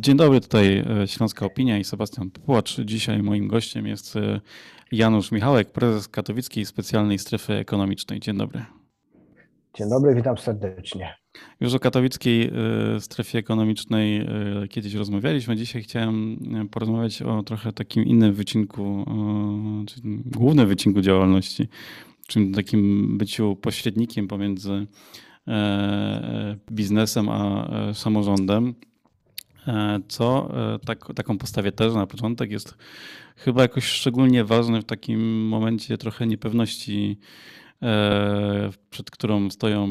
[0.00, 2.80] Dzień dobry, tutaj e, Śląska Opinia i Sebastian Płacz.
[2.80, 4.40] Dzisiaj moim gościem jest e,
[4.92, 8.20] Janusz Michałek, prezes Katowickiej Specjalnej Strefy Ekonomicznej.
[8.20, 8.64] Dzień dobry.
[9.74, 11.14] Dzień dobry, witam serdecznie.
[11.60, 12.50] Już o katowickiej
[12.96, 14.26] e, strefie ekonomicznej
[14.70, 15.56] kiedyś rozmawialiśmy.
[15.56, 16.38] Dzisiaj chciałem
[16.70, 19.04] porozmawiać o trochę takim innym wycinku,
[19.86, 21.68] czyli głównym wycinku działalności,
[22.28, 24.86] czyli takim byciu pośrednikiem pomiędzy
[26.70, 28.74] biznesem a samorządem.
[29.66, 32.76] E, co e, tak, taką postawię też na początek jest
[33.36, 37.18] chyba jakoś szczególnie ważne w takim momencie trochę niepewności,
[37.82, 39.88] e, przed którą stoją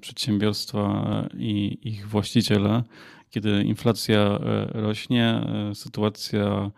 [0.00, 1.04] przedsiębiorstwa
[1.38, 2.82] i ich właściciele,
[3.30, 4.38] kiedy inflacja
[4.72, 5.42] rośnie,
[5.74, 6.70] sytuacja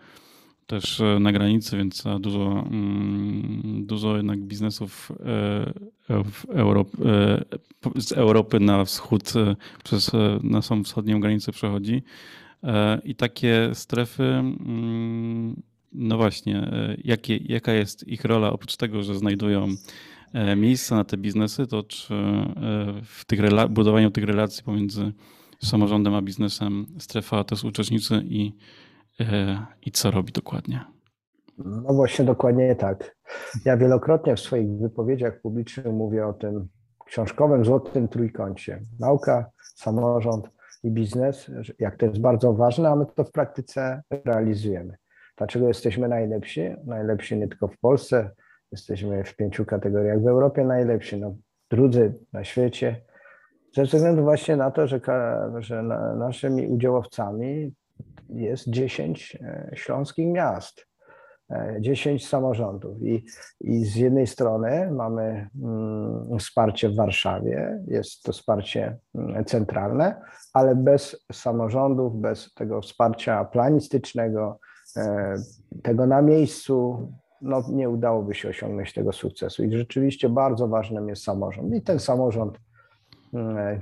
[0.66, 6.98] też e, na granicy, więc e, dużo, mm, dużo jednak biznesów e, w Europie,
[7.96, 9.32] z Europy na wschód
[9.84, 10.10] przez
[10.42, 12.02] naszą wschodnią granicę przechodzi.
[13.04, 16.70] I takie strefy, mm, no właśnie,
[17.04, 19.68] jakie, jaka jest ich rola, oprócz tego, że znajdują
[20.56, 22.14] miejsca na te biznesy, to czy
[23.04, 23.40] w tych
[23.70, 25.12] budowaniu tych relacji pomiędzy
[25.62, 28.91] samorządem a biznesem strefa to jest uczestnicy i E,
[29.82, 30.84] i co robi dokładnie?
[31.58, 33.16] No właśnie dokładnie tak.
[33.64, 36.68] Ja wielokrotnie w swoich wypowiedziach publicznych mówię o tym
[37.06, 38.80] książkowym złotym trójkącie.
[39.00, 40.50] Nauka, samorząd
[40.84, 44.96] i biznes, jak to jest bardzo ważne, a my to w praktyce realizujemy.
[45.36, 46.60] Dlaczego jesteśmy najlepsi?
[46.84, 48.30] Najlepsi nie tylko w Polsce,
[48.72, 51.34] jesteśmy w pięciu kategoriach w Europie najlepsi, no,
[51.70, 53.00] drudzy na świecie.
[53.74, 55.00] Ze względu właśnie na to, że,
[55.58, 55.82] że
[56.18, 57.74] naszymi udziałowcami
[58.34, 60.86] jest 10 e, śląskich miast,
[61.80, 63.02] 10 e, samorządów.
[63.02, 63.24] I,
[63.60, 70.20] I z jednej strony mamy mm, wsparcie w Warszawie, jest to wsparcie mm, centralne,
[70.52, 74.58] ale bez samorządów, bez tego wsparcia planistycznego,
[74.96, 75.34] e,
[75.82, 77.08] tego na miejscu,
[77.42, 79.64] no, nie udałoby się osiągnąć tego sukcesu.
[79.64, 81.74] I rzeczywiście bardzo ważnym jest samorząd.
[81.74, 82.58] I ten samorząd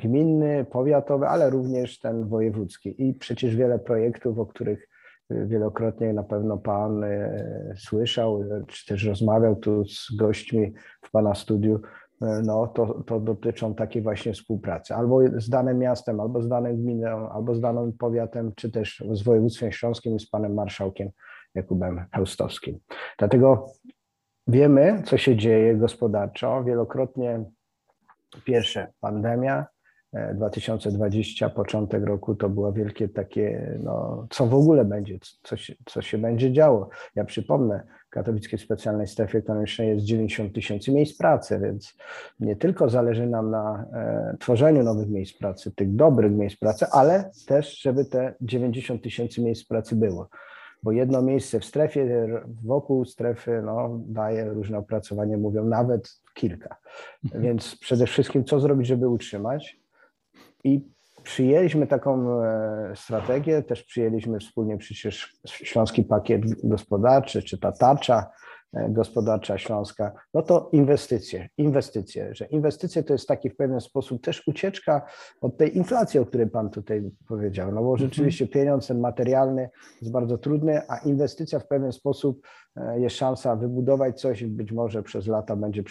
[0.03, 3.09] gminny, powiatowy, ale również ten wojewódzki.
[3.09, 4.89] I przecież wiele projektów, o których
[5.31, 10.73] e, wielokrotnie na pewno Pan e, słyszał, czy też rozmawiał tu z gośćmi
[11.03, 11.81] w Pana studiu,
[12.43, 14.95] no to, to dotyczą takiej właśnie współpracy.
[14.95, 19.23] Albo z danym miastem, albo z danym gminą, albo z danym powiatem, czy też z
[19.23, 21.11] województwem śląskim i z Panem Marszałkiem
[21.55, 22.79] Jakubem Heustowskim.
[23.19, 23.67] Dlatego
[24.47, 26.65] wiemy, co się dzieje gospodarczo.
[26.65, 27.45] Wielokrotnie
[28.45, 29.67] Pierwsze, pandemia,
[30.35, 35.75] 2020, e, początek roku to było wielkie takie, no, co w ogóle będzie, co się,
[35.87, 36.89] co się będzie działo.
[37.15, 41.97] Ja przypomnę, w katowickiej specjalnej strefie ekonomicznej jest 90 tysięcy miejsc pracy, więc
[42.41, 47.31] nie tylko zależy nam na e, tworzeniu nowych miejsc pracy, tych dobrych miejsc pracy, ale
[47.47, 50.29] też, żeby te 90 tysięcy miejsc pracy było
[50.83, 52.29] bo jedno miejsce w strefie,
[52.65, 56.77] wokół strefy no, daje różne opracowanie, mówią nawet kilka.
[57.25, 57.43] Mhm.
[57.43, 59.81] Więc przede wszystkim co zrobić, żeby utrzymać?
[60.65, 60.81] I
[61.23, 68.27] przyjęliśmy taką e, strategię, też przyjęliśmy wspólnie przecież Śląski Pakiet Gospodarczy, czy ta tarcza
[68.73, 74.43] gospodarcza Śląska, no to inwestycje, inwestycje, że inwestycje to jest taki w pewien sposób też
[74.47, 75.07] ucieczka
[75.41, 77.99] od tej inflacji, o której Pan tutaj powiedział, no bo mhm.
[77.99, 79.71] rzeczywiście pieniądz ten materialny
[80.01, 84.73] jest bardzo trudny, a inwestycja w pewien sposób e, jest szansa wybudować coś i być
[84.73, 85.83] może przez lata będzie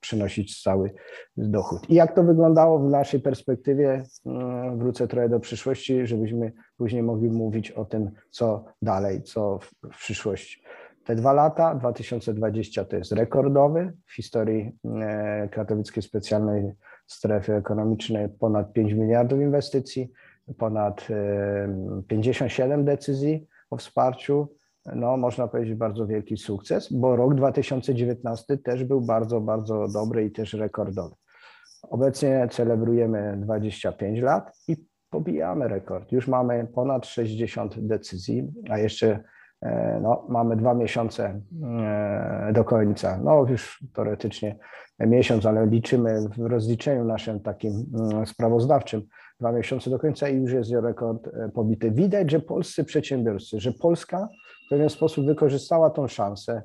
[0.00, 0.94] przynosić cały
[1.36, 1.90] dochód.
[1.90, 7.30] I jak to wyglądało w naszej perspektywie, mm, wrócę trochę do przyszłości, żebyśmy później mogli
[7.30, 10.62] mówić o tym, co dalej, co w, w przyszłości.
[11.04, 16.72] Te dwa lata, 2020 to jest rekordowy w historii e, Katowickiej Specjalnej
[17.06, 20.10] Strefy Ekonomicznej ponad 5 miliardów inwestycji,
[20.58, 21.08] ponad
[22.08, 24.48] 57 e, decyzji o wsparciu.
[24.94, 30.30] No, można powiedzieć bardzo wielki sukces, bo rok 2019 też był bardzo, bardzo dobry i
[30.30, 31.14] też rekordowy.
[31.82, 34.76] Obecnie celebrujemy 25 lat i
[35.10, 36.12] pobijamy rekord.
[36.12, 39.24] Już mamy ponad 60 decyzji, a jeszcze
[40.02, 43.18] no, mamy dwa miesiące e, do końca.
[43.24, 44.56] No już teoretycznie
[44.98, 49.02] miesiąc, ale liczymy w rozliczeniu naszym takim mm, sprawozdawczym
[49.40, 51.90] dwa miesiące do końca i już jest rekord e, pobity.
[51.90, 54.28] Widać, że polscy przedsiębiorcy, że Polska
[54.66, 56.62] w pewien sposób wykorzystała tą szansę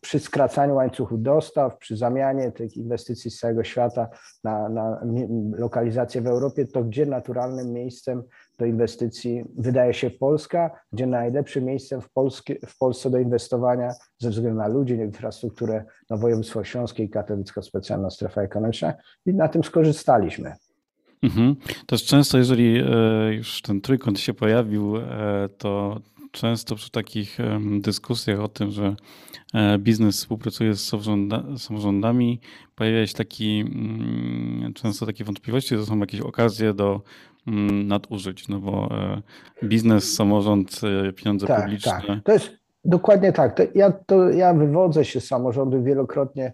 [0.00, 4.08] przy skracaniu łańcuchu dostaw, przy zamianie tych inwestycji z całego świata
[4.44, 5.00] na, na
[5.56, 8.22] lokalizację w Europie, to gdzie naturalnym miejscem
[8.58, 14.30] do inwestycji wydaje się Polska, gdzie najlepszym miejscem w, Polskie, w Polsce do inwestowania ze
[14.30, 18.94] względu na ludzi, infrastrukturę, no województwo śląskie i katowicko specjalna strefa ekonomiczna
[19.26, 20.52] i na tym skorzystaliśmy.
[21.22, 21.56] Mhm.
[21.86, 26.00] Też często, jeżeli e, już ten trójkąt się pojawił, e, to
[26.30, 27.38] często przy takich
[27.80, 28.96] dyskusjach o tym, że
[29.54, 30.92] e, biznes współpracuje z
[31.58, 32.40] samorządami,
[32.74, 37.02] pojawia się taki, mm, często takie wątpliwości, że są jakieś okazje do
[37.46, 38.88] nadużyć, no bo
[39.64, 40.80] biznes, samorząd,
[41.16, 42.00] pieniądze tak, publiczne.
[42.06, 42.24] Tak.
[42.24, 42.50] To jest
[42.84, 43.56] dokładnie tak.
[43.56, 46.52] To ja, to ja wywodzę się z samorządu wielokrotnie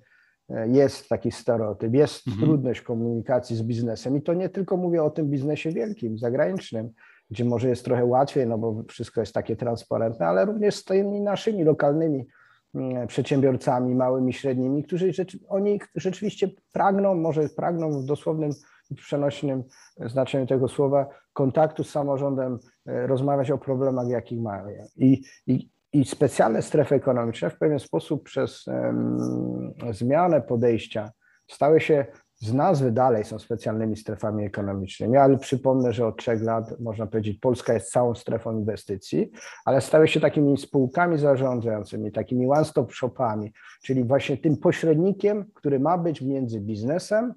[0.66, 2.46] jest taki stereotyp, jest mhm.
[2.46, 6.90] trudność komunikacji z biznesem i to nie tylko mówię o tym biznesie wielkim, zagranicznym,
[7.31, 11.20] gdzie może jest trochę łatwiej, no bo wszystko jest takie transparentne, ale również z tymi
[11.20, 12.26] naszymi lokalnymi
[12.75, 18.50] mm, przedsiębiorcami, małymi, średnimi, którzy rzeczy, oni rzeczywiście pragną, może pragną w dosłownym
[18.90, 19.64] i przenośnym
[20.06, 24.87] znaczeniu tego słowa, kontaktu z samorządem, e, rozmawiać o problemach, jakich mają.
[24.96, 31.10] I, i, i specjalne strefy ekonomiczne w pewien sposób przez um, zmianę podejścia
[31.46, 32.06] stały się
[32.40, 37.38] z nazwy dalej są specjalnymi strefami ekonomicznymi, ale przypomnę, że od trzech lat można powiedzieć,
[37.38, 39.31] Polska jest całą strefą inwestycji,
[39.64, 43.52] ale stały się takimi spółkami zarządzającymi, takimi one-stop shopami,
[43.82, 47.34] czyli właśnie tym pośrednikiem, który ma być między biznesem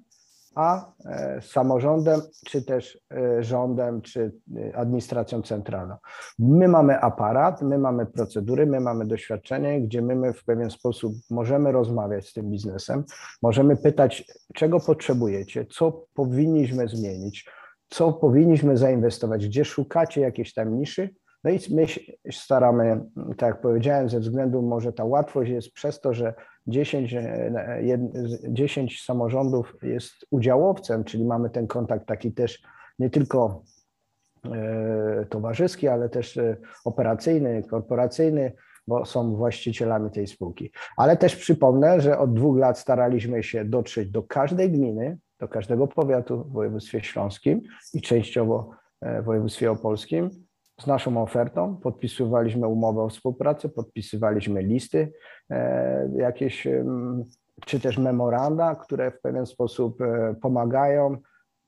[0.54, 5.96] a e, samorządem, czy też e, rządem, czy e, administracją centralną.
[6.38, 11.72] My mamy aparat, my mamy procedury, my mamy doświadczenie, gdzie my w pewien sposób możemy
[11.72, 13.04] rozmawiać z tym biznesem,
[13.42, 14.24] możemy pytać,
[14.54, 17.50] czego potrzebujecie, co powinniśmy zmienić,
[17.88, 21.10] co powinniśmy zainwestować, gdzie szukacie jakiejś tam niszy,
[21.44, 21.86] no i my
[22.32, 23.00] staramy,
[23.36, 26.34] tak jak powiedziałem, ze względu może ta łatwość jest przez to, że
[26.66, 27.14] 10,
[28.48, 32.62] 10 e, samorządów jest udziałowcem, czyli mamy ten kontakt taki też
[32.98, 33.62] nie tylko
[34.44, 38.52] e, towarzyski, ale też e, operacyjny, korporacyjny,
[38.86, 40.70] bo są właścicielami tej spółki.
[40.96, 45.86] Ale też przypomnę, że od dwóch lat staraliśmy się dotrzeć do każdej gminy, do każdego
[45.86, 47.62] powiatu w województwie śląskim
[47.94, 48.70] i częściowo
[49.02, 50.43] w województwie opolskim
[50.80, 55.12] z naszą ofertą, podpisywaliśmy umowę o współpracy, podpisywaliśmy listy
[55.50, 56.68] e, jakieś,
[57.66, 61.16] czy też memoranda, które w pewien sposób e, pomagają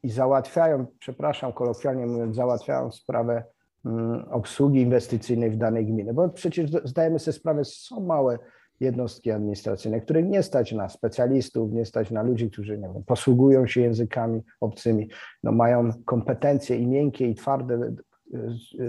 [0.03, 3.45] i załatwiają, przepraszam, kolokwialnie mówiąc, załatwiają sprawę
[3.85, 8.39] mm, obsługi inwestycyjnej w danej gminie, bo przecież zdajemy sobie sprawę, są małe
[8.81, 13.67] jednostki administracyjne, których nie stać na specjalistów, nie stać na ludzi, którzy nie wiem, posługują
[13.67, 15.09] się językami obcymi,
[15.43, 17.95] no mają kompetencje i miękkie, i twarde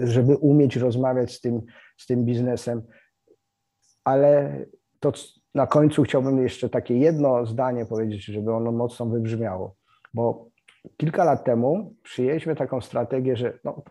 [0.02, 1.62] żeby umieć rozmawiać z tym,
[1.96, 2.82] z tym biznesem.
[4.04, 4.58] Ale
[5.00, 5.12] to
[5.54, 9.76] na końcu chciałbym jeszcze takie jedno zdanie powiedzieć, żeby ono mocno wybrzmiało,
[10.14, 10.48] bo
[10.96, 13.82] kilka lat temu przyjęliśmy taką strategię, że no,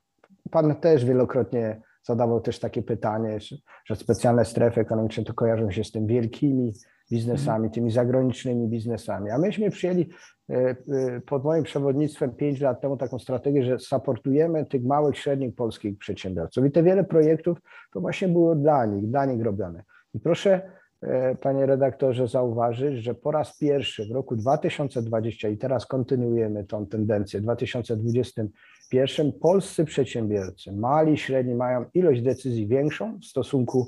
[0.51, 3.37] pan też wielokrotnie zadawał też takie pytanie,
[3.85, 6.73] że specjalne strefy ekonomiczne to kojarzą się z tym wielkimi
[7.11, 9.31] biznesami, tymi zagranicznymi biznesami.
[9.31, 10.09] A myśmy przyjęli
[10.49, 10.75] e, e,
[11.21, 16.65] pod moim przewodnictwem pięć lat temu taką strategię, że supportujemy tych małych, średnich polskich przedsiębiorców.
[16.65, 17.57] I te wiele projektów
[17.93, 19.83] to właśnie było dla nich, dla nich robione.
[20.13, 20.71] I proszę,
[21.01, 26.85] e, panie redaktorze, zauważyć, że po raz pierwszy w roku 2020 i teraz kontynuujemy tą
[26.85, 33.87] tendencję, w 2021 polscy przedsiębiorcy, mali, średni, mają ilość decyzji większą w stosunku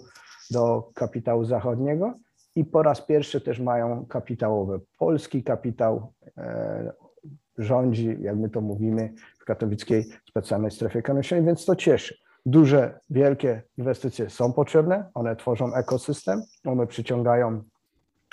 [0.52, 2.14] do kapitału zachodniego
[2.60, 4.80] i po raz pierwszy też mają kapitałowe.
[4.98, 6.92] Polski kapitał e,
[7.58, 12.18] rządzi, jak my to mówimy, w katowickiej specjalnej strefie ekonomicznej, więc to cieszy.
[12.46, 17.64] Duże, wielkie inwestycje są potrzebne, one tworzą ekosystem, one przyciągają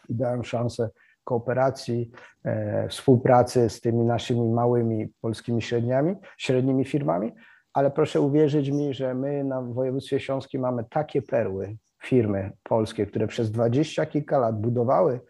[0.08, 0.90] i dają szansę
[1.24, 2.10] kooperacji,
[2.44, 7.32] e, współpracy z tymi naszymi małymi polskimi średniami, średnimi firmami,
[7.72, 13.26] ale proszę uwierzyć mi, że my na województwie śląskim mamy takie perły, firmy polskie, które
[13.26, 15.20] przez dwadzieścia kilka lat budowały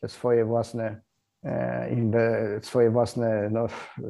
[0.00, 1.00] te swoje własne,
[1.44, 3.66] e, swoje własne no,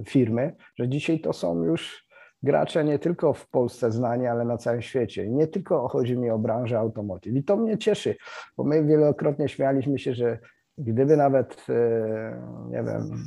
[0.09, 2.07] firmy, że dzisiaj to są już
[2.43, 5.29] gracze nie tylko w Polsce znani, ale na całym świecie.
[5.29, 7.35] nie tylko chodzi mi o branżę automotive.
[7.35, 8.17] I to mnie cieszy,
[8.57, 10.39] bo my wielokrotnie śmialiśmy się, że
[10.79, 13.25] gdyby nawet, e, nie wiem,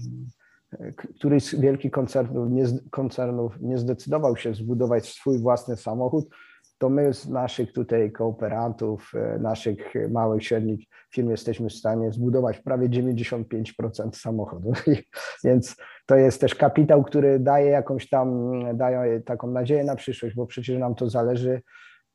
[1.18, 6.30] któryś z wielkich koncernów nie, koncernów nie zdecydował się zbudować swój własny samochód,
[6.78, 12.60] to my z naszych tutaj kooperantów, e, naszych małych, średnich firm jesteśmy w stanie zbudować
[12.60, 14.86] prawie 95% samochodów.
[15.44, 20.46] Więc to jest też kapitał, który daje jakąś tam, daje taką nadzieję na przyszłość, bo
[20.46, 21.62] przecież nam to zależy,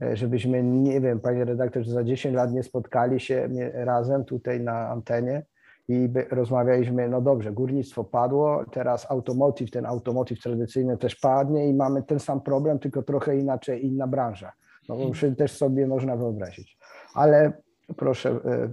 [0.02, 4.88] e, żebyśmy, nie wiem, panie redaktorze, za 10 lat nie spotkali się razem tutaj na
[4.88, 5.42] antenie
[5.90, 12.02] i rozmawialiśmy, no dobrze, górnictwo padło, teraz automotive, ten automotive tradycyjny też padnie i mamy
[12.02, 14.52] ten sam problem, tylko trochę inaczej, inna branża.
[14.88, 16.78] No bo też sobie można wyobrazić.
[17.14, 17.52] Ale
[17.96, 18.70] proszę, e, e,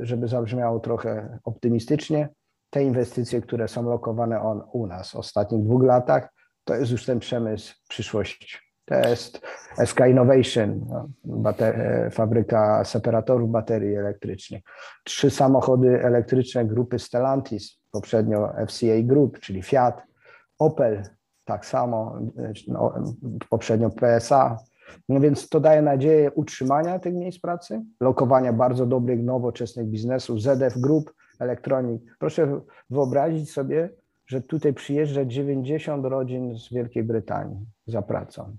[0.00, 2.28] żeby zabrzmiało trochę optymistycznie,
[2.70, 6.28] te inwestycje, które są lokowane on, u nas w ostatnich dwóch latach,
[6.64, 8.65] to jest już ten przemysł przyszłości.
[8.86, 9.40] To jest
[9.84, 14.62] SK Innovation, no, bater- e, fabryka separatorów baterii elektrycznych.
[15.04, 20.02] Trzy samochody elektryczne grupy Stellantis, poprzednio FCA Group, czyli Fiat,
[20.58, 21.02] Opel,
[21.44, 22.18] tak samo,
[22.68, 22.94] no,
[23.50, 24.56] poprzednio PSA.
[25.08, 30.78] No więc to daje nadzieję utrzymania tych miejsc pracy, lokowania bardzo dobrych, nowoczesnych biznesów, ZF
[30.78, 32.02] Group, Electronic.
[32.18, 33.90] Proszę wyobrazić sobie,
[34.26, 38.56] że tutaj przyjeżdża 90 rodzin z Wielkiej Brytanii za pracą.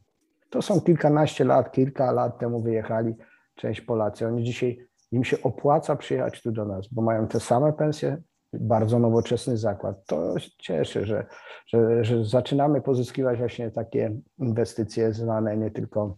[0.49, 3.15] To są kilkanaście lat, kilka lat temu wyjechali
[3.55, 4.27] część Polacy.
[4.27, 8.21] Oni dzisiaj, im się opłaca przyjechać tu do nas, bo mają te same pensje,
[8.53, 10.05] bardzo nowoczesny zakład.
[10.05, 11.25] To cieszy, że,
[11.67, 16.17] że, że zaczynamy pozyskiwać właśnie takie inwestycje znane nie tylko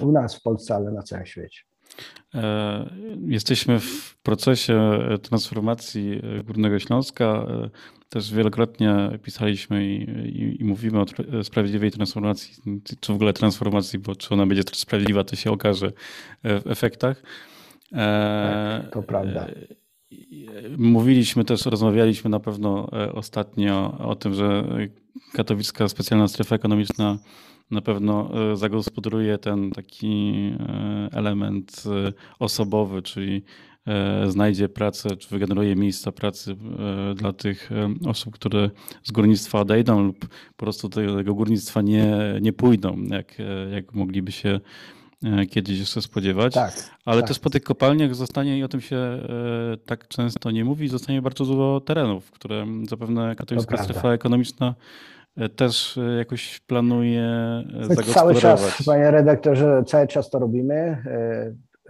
[0.00, 1.71] u nas w Polsce, ale na całym świecie.
[2.34, 2.90] E,
[3.26, 7.24] jesteśmy w procesie transformacji Górnego Śląska.
[7.24, 7.70] E,
[8.08, 11.06] też wielokrotnie pisaliśmy i, i, i, mówimy o
[11.44, 12.54] sprawiedliwej transformacji,
[13.00, 15.92] czy w ogóle transformacji, bo czy ona będzie sprawiedliwa, to się okaże
[16.44, 17.22] w efektach.
[17.90, 19.46] Tak, to prawda.
[20.78, 24.64] Mówiliśmy też, rozmawialiśmy na pewno ostatnio o tym, że
[25.32, 27.18] katowicka specjalna strefa ekonomiczna
[27.70, 30.32] na pewno zagospodaruje ten taki
[31.12, 31.84] element
[32.38, 33.42] osobowy, czyli
[33.86, 36.56] E, znajdzie pracę, czy wygeneruje miejsca pracy
[37.10, 38.70] e, dla tych e, osób, które
[39.02, 40.18] z górnictwa odejdą lub
[40.56, 43.34] po prostu do tego górnictwa nie, nie pójdą, jak,
[43.72, 44.60] jak mogliby się
[45.50, 46.54] kiedyś jeszcze spodziewać.
[46.54, 47.28] Tak, Ale tak.
[47.28, 49.18] też po tych kopalniach zostanie, i o tym się
[49.86, 54.74] tak często nie mówi, zostanie bardzo dużo terenów, które zapewne katowicka strefa ekonomiczna
[55.56, 57.22] też jakoś planuje
[57.66, 58.14] My zagospodarować.
[58.14, 61.02] Cały czas, panie redaktorze, cały czas to robimy.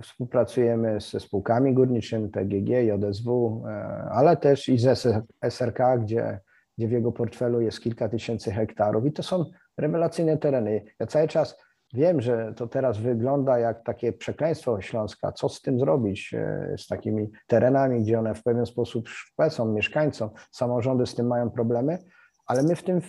[0.03, 3.73] Współpracujemy ze spółkami górniczymi, PGG, JSW, e,
[4.13, 6.41] ale też i z SRK, gdzie,
[6.79, 9.45] gdzie w jego portfelu jest kilka tysięcy hektarów i to są
[9.79, 10.85] rewelacyjne tereny.
[11.01, 11.59] Ja cały czas
[11.93, 15.33] wiem, że to teraz wygląda jak takie przekleństwo Śląska.
[15.33, 20.31] Co z tym zrobić, e, z takimi terenami, gdzie one w pewien sposób szpecą mieszkańcom,
[20.51, 21.99] samorządy z tym mają problemy,
[22.47, 23.01] ale my w tym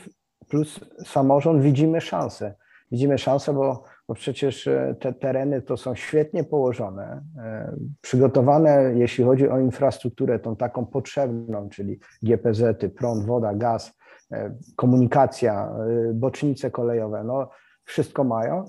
[0.50, 2.56] plus samorząd widzimy szansę.
[2.92, 9.24] Widzimy szansę, bo bo przecież e, te tereny to są świetnie położone, e, przygotowane, jeśli
[9.24, 13.94] chodzi o infrastrukturę, tą taką potrzebną, czyli GPZ-y, prąd, woda, gaz,
[14.32, 15.76] e, komunikacja,
[16.14, 17.50] bocznice kolejowe, no
[17.86, 18.66] wszystko mają.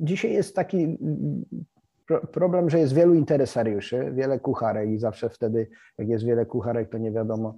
[0.00, 0.98] Dzisiaj jest taki
[2.32, 6.98] problem, że jest wielu interesariuszy, wiele kucharek i zawsze wtedy, jak jest wiele kucharek, to
[6.98, 7.56] nie wiadomo,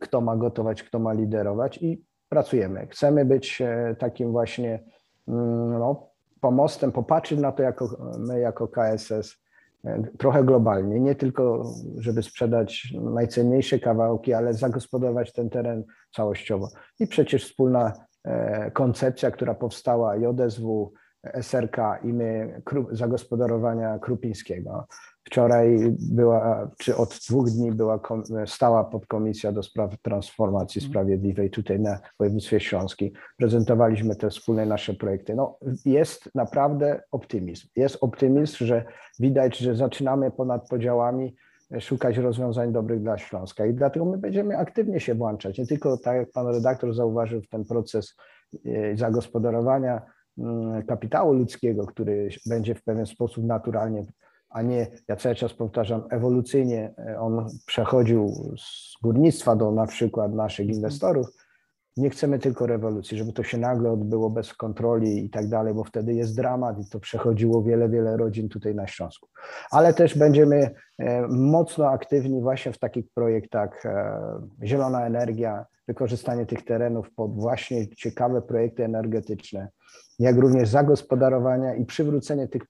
[0.00, 2.86] kto ma gotować, kto ma liderować i pracujemy.
[2.86, 3.62] Chcemy być
[3.98, 4.80] takim właśnie
[5.28, 6.10] mm, no,
[6.40, 9.36] pomostem, popatrzeć na to jako, my jako KSS
[9.84, 11.64] e, trochę globalnie, nie tylko
[11.96, 15.84] żeby sprzedać najcenniejsze kawałki, ale zagospodarować ten teren
[16.16, 16.68] całościowo.
[17.00, 17.92] I przecież wspólna
[18.24, 20.92] e, koncepcja, która powstała JSW,
[21.34, 22.60] SRK i my
[22.90, 24.86] zagospodarowania Krupińskiego.
[25.24, 28.00] Wczoraj była, czy od dwóch dni była
[28.46, 30.90] stała podkomisja do spraw transformacji mhm.
[30.90, 33.10] sprawiedliwej tutaj na województwie śląskim.
[33.36, 35.34] Prezentowaliśmy te wspólne nasze projekty.
[35.34, 37.66] No, jest naprawdę optymizm.
[37.76, 38.84] Jest optymizm, że
[39.18, 41.34] widać, że zaczynamy ponad podziałami
[41.80, 45.58] szukać rozwiązań dobrych dla Śląska i dlatego my będziemy aktywnie się włączać.
[45.58, 48.16] Nie tylko, tak jak pan redaktor zauważył, w ten proces
[48.66, 50.02] e, zagospodarowania
[50.38, 54.06] mm, kapitału ludzkiego, który będzie w pewien sposób naturalnie
[54.50, 60.34] a nie, ja cały czas powtarzam, ewolucyjnie e, on przechodził z górnictwa do na przykład
[60.34, 60.76] naszych mhm.
[60.76, 61.26] inwestorów.
[61.96, 65.84] Nie chcemy tylko rewolucji, żeby to się nagle odbyło bez kontroli i tak dalej, bo
[65.84, 69.28] wtedy jest dramat i to przechodziło wiele, wiele rodzin tutaj na Śląsku.
[69.70, 74.20] Ale też będziemy e, mocno aktywni właśnie w takich projektach e,
[74.64, 79.68] zielona energia, wykorzystanie tych terenów pod właśnie ciekawe projekty energetyczne
[80.20, 82.62] jak również zagospodarowania i przywrócenie tych,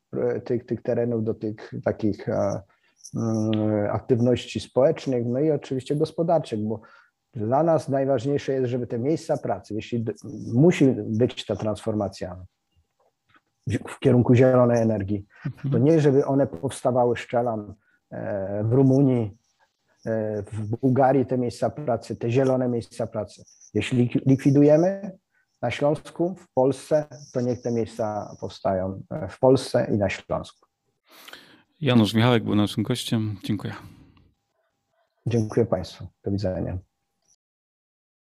[0.44, 3.50] tych, tych terenów do tych takich mm,
[3.90, 6.80] aktywności społecznych, no i oczywiście gospodarczych, bo
[7.34, 10.04] dla nas najważniejsze jest, żeby te miejsca pracy, jeśli
[10.54, 12.44] musi być ta transformacja
[13.88, 15.26] w kierunku zielonej energii,
[15.72, 17.74] to nie żeby one powstawały szczelam
[18.10, 19.36] e, w Rumunii,
[20.06, 23.42] e, w Bułgarii te miejsca pracy, te zielone miejsca pracy.
[23.74, 25.18] Jeśli likwidujemy,
[25.62, 30.68] na Śląsku, w Polsce, to niech te miejsca powstają w Polsce i na Śląsku.
[31.80, 33.36] Janusz Michałek był naszym gościem.
[33.44, 33.74] Dziękuję.
[35.26, 36.06] Dziękuję Państwu.
[36.24, 36.78] Do widzenia.